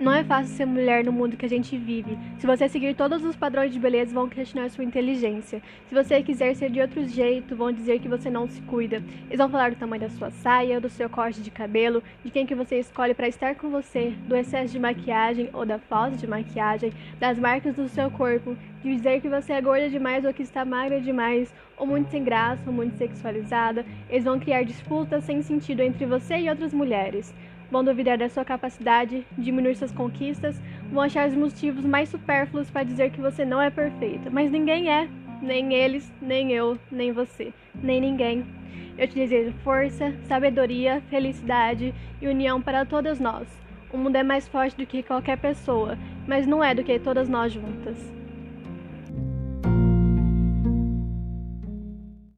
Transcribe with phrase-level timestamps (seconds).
[0.00, 2.16] Não é fácil ser mulher no mundo que a gente vive.
[2.38, 5.60] Se você seguir todos os padrões de beleza, vão questionar sua inteligência.
[5.88, 9.02] Se você quiser ser de outro jeito, vão dizer que você não se cuida.
[9.26, 12.46] Eles vão falar do tamanho da sua saia, do seu corte de cabelo, de quem
[12.46, 16.28] que você escolhe para estar com você, do excesso de maquiagem ou da falta de
[16.28, 20.44] maquiagem, das marcas do seu corpo, de dizer que você é gorda demais ou que
[20.44, 23.84] está magra demais, ou muito sem graça, ou muito sexualizada.
[24.08, 27.34] Eles vão criar disputas sem sentido entre você e outras mulheres
[27.70, 32.84] vão duvidar da sua capacidade, diminuir suas conquistas, vão achar os motivos mais supérfluos para
[32.84, 34.30] dizer que você não é perfeita.
[34.30, 35.08] Mas ninguém é,
[35.42, 38.44] nem eles, nem eu, nem você, nem ninguém.
[38.96, 43.46] Eu te desejo força, sabedoria, felicidade e união para todas nós.
[43.92, 47.28] O mundo é mais forte do que qualquer pessoa, mas não é do que todas
[47.28, 48.17] nós juntas.